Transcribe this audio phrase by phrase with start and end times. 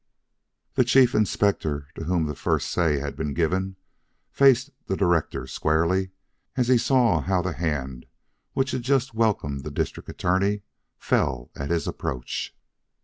[0.73, 3.75] The Chief Inspector to whom the first say had been given
[4.31, 6.09] faced the director squarely,
[6.57, 8.07] as he saw how the hand
[8.53, 10.63] which had just welcomed the District Attorney
[10.97, 12.55] fell at his approach.